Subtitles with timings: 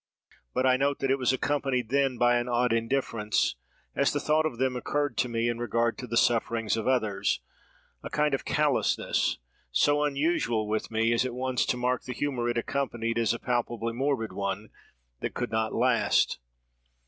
[0.55, 3.53] But I note, that it was accompanied then by an odd indifference,
[3.93, 8.09] as the thought of them occurred to me, in regard to the sufferings of others—a
[8.09, 9.37] kind of callousness,
[9.71, 13.37] so unusual with me, as at once to mark the humour it accompanied as a
[13.37, 14.71] palpably morbid one
[15.19, 16.39] that could not last.